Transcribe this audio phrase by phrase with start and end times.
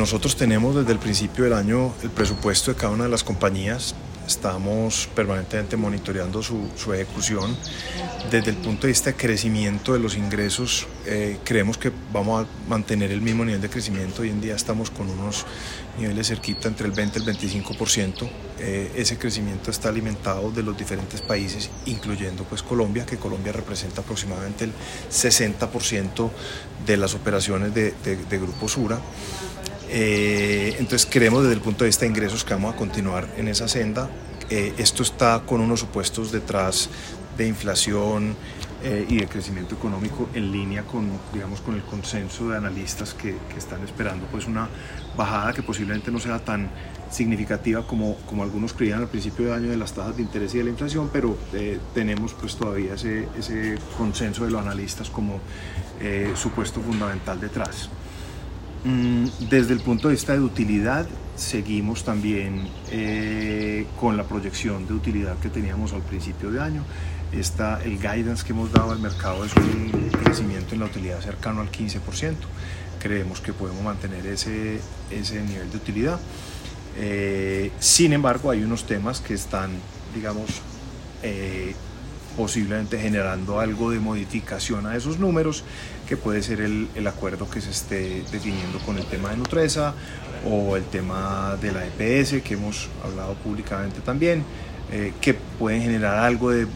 [0.00, 3.94] Nosotros tenemos desde el principio del año el presupuesto de cada una de las compañías
[4.30, 7.56] Estamos permanentemente monitoreando su, ejecución.
[8.30, 12.68] Desde el punto de vista de crecimiento de los ingresos, eh, creemos que vamos a
[12.68, 14.22] mantener el mismo nivel de crecimiento.
[14.22, 15.46] Hoy en día estamos con unos
[15.98, 18.30] niveles cerquita entre el 20 y el 25%.
[18.60, 24.02] Eh, ese crecimiento está alimentado de los diferentes países, incluyendo pues Colombia, que Colombia representa
[24.02, 24.72] aproximadamente el
[25.10, 26.30] 60%
[26.86, 29.00] de las operaciones de, de Grupo Sura.
[29.92, 33.48] Eh, entonces creemos desde el punto de vista de ingresos que vamos a continuar en
[33.48, 34.08] esa senda.
[34.48, 36.88] Eh, esto está con unos supuestos detrás
[37.36, 38.36] de inflación
[38.84, 43.34] eh, y de crecimiento económico en línea con, digamos, con el consenso de analistas que,
[43.56, 44.68] están esperando pues una
[45.16, 46.70] bajada que posiblemente no sea tan
[47.10, 50.58] significativa como, como algunos creían al principio de año de las tasas de interés y
[50.58, 51.36] de la inflación, pero
[51.92, 55.40] tenemos pues todavía ese, ese, consenso de los analistas como
[56.36, 57.90] supuesto fundamental detrás.
[58.84, 64.94] Mm, desde el punto de vista de utilidad, seguimos también eh, con la proyección de
[64.94, 66.84] utilidad que teníamos al principio de año.
[67.32, 71.60] Está, el guidance que hemos dado al mercado es un crecimiento en la utilidad cercano
[71.60, 72.34] al 15%.
[72.98, 76.18] Creemos que podemos mantener ese, ese nivel de utilidad.
[76.96, 79.70] Eh, sin embargo, hay unos temas que están,
[80.14, 80.62] digamos,
[81.22, 81.74] eh,
[82.36, 85.64] posiblemente generando algo de modificación a esos números,
[86.08, 89.94] que puede ser el, el, acuerdo que se esté definiendo con el tema de Nutresa
[90.44, 94.44] o el tema de la EPS, que hemos hablado públicamente también,
[94.92, 96.66] eh, que pueden generar algo de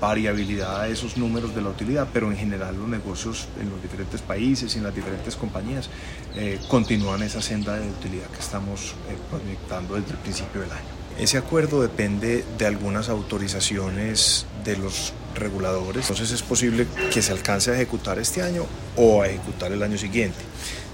[0.00, 4.22] variabilidad a esos números de la utilidad, pero en general los negocios en los diferentes
[4.22, 5.90] países y en las diferentes compañías
[6.36, 10.98] eh, continúan esa senda de utilidad que estamos eh, proyectando desde el principio del año.
[11.18, 17.70] Ese acuerdo depende de algunas autorizaciones de los reguladores, entonces es posible que se alcance
[17.70, 18.66] a ejecutar este año
[18.96, 20.38] o a ejecutar el año siguiente.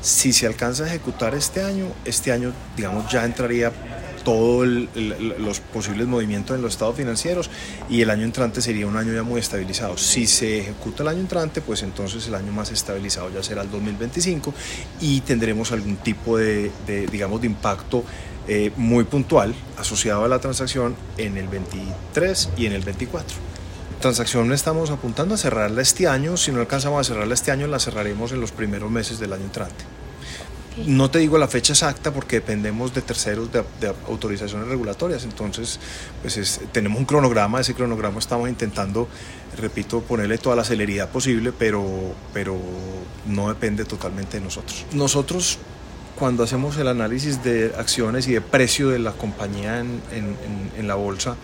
[0.01, 3.73] Si se alcanza a ejecutar este año, este año digamos ya entraría
[4.25, 7.51] todos los posibles movimientos en los estados financieros
[7.91, 9.97] y el año entrante sería un año ya muy estabilizado.
[9.99, 13.71] Si se ejecuta el año entrante, pues entonces el año más estabilizado ya será el
[13.71, 14.55] 2025
[15.01, 16.71] y tendremos algún tipo de,
[17.11, 18.05] digamos, de impacto
[18.49, 23.54] eh, muy puntual asociado a la transacción en el 23 y en el 24.
[24.05, 27.79] Transacción estamos apuntando a cerrarla este año, si no alcanzamos a cerrarla este año la
[27.79, 29.83] cerraremos en los primeros meses del año entrante.
[30.87, 33.65] No te digo la fecha exacta porque dependemos de terceros de,
[34.07, 35.81] autorizaciones regulatorias, entonces
[36.21, 39.09] pues tenemos un cronograma, ese cronograma estamos intentando,
[39.57, 41.83] repito, ponerle toda la celeridad posible, pero,
[42.35, 42.59] pero
[43.27, 44.85] no depende totalmente de nosotros.
[44.93, 45.59] Nosotros
[46.15, 50.03] cuando hacemos el análisis de acciones y de precio de la compañía en,
[50.77, 51.37] en, la bolsa,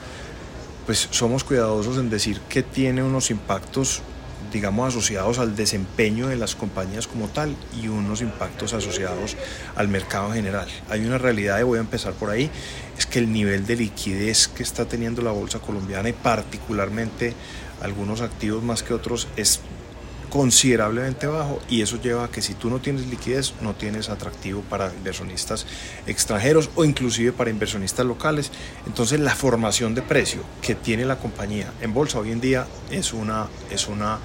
[0.87, 4.03] pues somos cuidadosos en decir que tiene unos impactos
[4.51, 9.37] digamos, asociados al desempeño de las compañías como tal y unos impactos asociados
[9.77, 10.69] al mercado en general.
[10.89, 12.51] Hay una realidad, y voy a empezar por ahí,
[12.99, 17.35] es que el nivel de liquidez que está teniendo la bolsa colombiana y particularmente
[17.81, 19.61] algunos activos más que otros es
[20.31, 24.63] considerablemente bajo y eso lleva a que si tú no tienes liquidez no tienes atractivo
[24.63, 25.67] para inversionistas
[26.07, 28.51] extranjeros o inclusive para inversionistas locales.
[28.87, 33.13] Entonces la formación de precio que tiene la compañía en bolsa hoy en día es
[33.13, 34.19] una, es una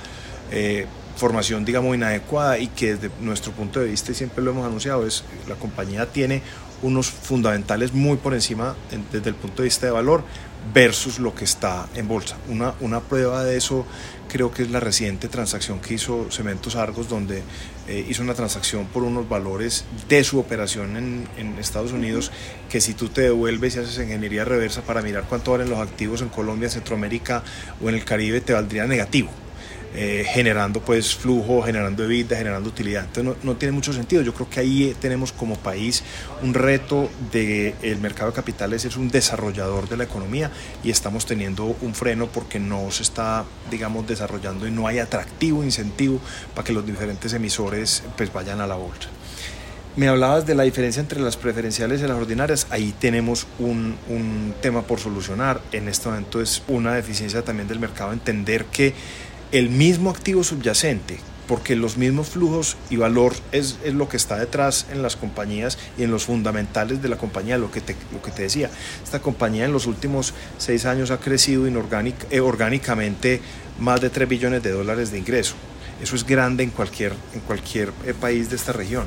[0.51, 0.85] eh,
[1.17, 5.07] formación digamos inadecuada y que desde nuestro punto de vista y siempre lo hemos anunciado
[5.07, 6.41] es la compañía tiene
[6.81, 8.75] unos fundamentales muy por encima
[9.11, 10.23] desde el punto de vista de valor
[10.73, 12.37] versus lo que está en bolsa.
[12.49, 13.85] Una, una prueba de eso
[14.27, 17.43] creo que es la reciente transacción que hizo Cementos Argos, donde
[17.87, 22.31] eh, hizo una transacción por unos valores de su operación en, en, Estados Unidos,
[22.69, 26.21] que si tú te devuelves y haces ingeniería reversa para mirar cuánto valen los activos
[26.21, 27.43] en Colombia, Centroamérica
[27.81, 29.29] o en el Caribe, te valdría negativo.
[29.97, 33.05] Eh, generando pues flujo, generando vida, generando utilidad.
[33.05, 34.21] Entonces no, tiene mucho sentido.
[34.21, 36.03] Yo creo que ahí tenemos como país
[36.43, 40.51] un reto de el mercado de capitales es un desarrollador de la economía
[40.83, 45.63] y estamos teniendo un freno porque no se está, digamos, desarrollando y no hay atractivo,
[45.63, 46.19] incentivo
[46.53, 49.07] para que los diferentes emisores pues vayan a la bolsa.
[49.95, 52.67] Me hablabas de la diferencia entre las preferenciales y las ordinarias.
[52.69, 55.61] Ahí tenemos un, un, tema por solucionar.
[55.71, 58.93] En este momento es una deficiencia también del mercado entender que
[59.51, 64.87] el mismo activo subyacente, porque los mismos flujos y valor es, lo que está detrás
[64.91, 68.31] en las compañías y en los fundamentales de la compañía, lo que te, lo que
[68.31, 68.69] te decía.
[69.03, 73.41] Esta compañía en los últimos seis años ha crecido inorgánic, eh, orgánicamente
[73.79, 75.55] más de 3 billones de dólares de ingreso.
[76.01, 79.05] Eso es grande en cualquier, en cualquier eh, país de esta región.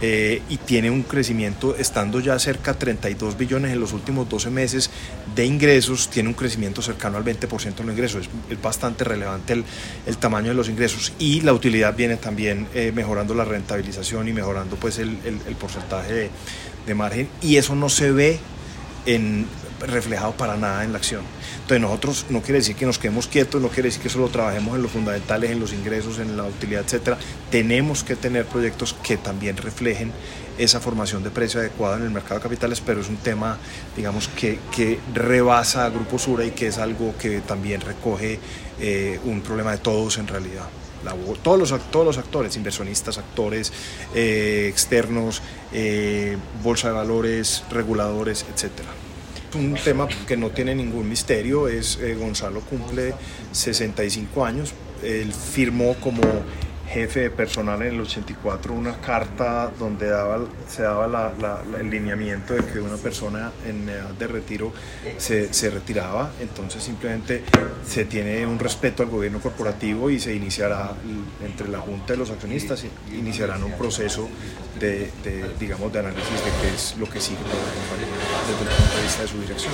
[0.00, 4.50] Eh, y tiene un crecimiento, estando ya cerca de 32 billones en los últimos 12
[4.50, 4.90] meses
[5.34, 8.28] de ingresos, tiene un crecimiento cercano al 20% de los ingresos.
[8.48, 9.64] Es, bastante relevante el,
[10.06, 14.32] el, tamaño de los ingresos y la utilidad viene también eh, mejorando la rentabilización y
[14.32, 16.30] mejorando pues el, el, el porcentaje de,
[16.86, 18.38] de margen y eso no se ve
[19.06, 19.46] en,
[19.80, 21.22] reflejado para nada en la acción.
[21.62, 24.76] Entonces nosotros no quiere decir que nos quedemos quietos, no quiere decir que solo trabajemos
[24.76, 27.18] en los fundamentales, en los ingresos, en la utilidad, etcétera.
[27.50, 30.12] Tenemos que tener proyectos que también reflejen
[30.58, 33.58] esa formación de precio adecuada en el mercado de capitales, pero es un tema,
[33.96, 38.40] digamos, que, que rebasa a Grupo Sura y que es algo que también recoge
[38.80, 40.64] eh, un problema de todos en realidad.
[41.42, 43.72] Todos, los, todos los actores, inversionistas, actores
[44.14, 45.40] eh, externos,
[45.72, 48.90] eh, bolsa de valores, reguladores, etcétera
[49.54, 53.14] un tema que no tiene ningún misterio, es eh, Gonzalo cumple
[53.52, 56.22] 65 años, él firmó como
[56.88, 60.10] jefe de personal en el 84 una carta donde
[60.68, 61.32] se daba
[61.78, 64.72] el lineamiento de que una persona en edad de retiro
[65.18, 67.44] se, retiraba, entonces simplemente
[67.86, 70.92] se tiene un respeto al gobierno corporativo y se iniciará
[71.44, 74.28] entre la Junta de los accionistas, iniciarán un proceso
[74.80, 75.10] de,
[75.60, 77.38] digamos, de análisis de qué es lo que sigue.
[77.38, 78.37] la compañía
[79.16, 79.72] de su dirección.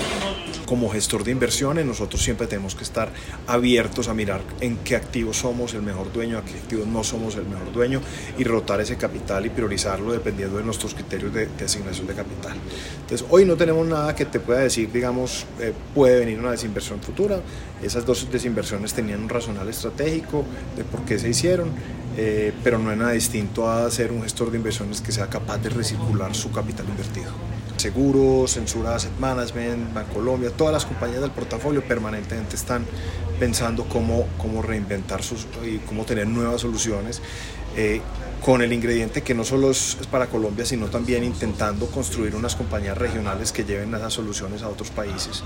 [0.64, 3.10] Como gestor de inversiones, nosotros siempre tenemos que estar
[3.46, 7.34] abiertos a mirar en qué activos somos el mejor dueño, a qué activos no somos
[7.34, 8.00] el mejor dueño
[8.38, 12.56] y rotar ese capital y priorizarlo dependiendo de nuestros criterios de, de asignación de capital.
[13.00, 17.00] Entonces, hoy no tenemos nada que te pueda decir, digamos, eh, puede venir una desinversión
[17.00, 17.40] futura.
[17.82, 20.44] Esas dos desinversiones tenían un razonal estratégico
[20.76, 21.70] de por qué se hicieron.
[22.16, 25.58] Eh, pero no es nada distinto a ser un gestor de inversiones que sea capaz
[25.58, 27.32] de recircular su capital invertido.
[27.84, 32.86] Seguros, Censura Asset Management, Bancolombia, todas las compañías del portafolio permanentemente están
[33.38, 37.20] pensando cómo, cómo reinventar sus y cómo tener nuevas soluciones.
[37.76, 38.00] Eh,
[38.42, 42.56] con el ingrediente que no solo es, es, para Colombia, sino también intentando construir unas
[42.56, 45.42] compañías regionales que lleven esas soluciones a otros países.